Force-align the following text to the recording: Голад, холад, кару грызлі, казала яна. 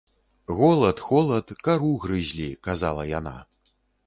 Голад, 0.59 1.01
холад, 1.09 1.53
кару 1.67 1.93
грызлі, 2.07 2.49
казала 2.71 3.03
яна. 3.19 3.37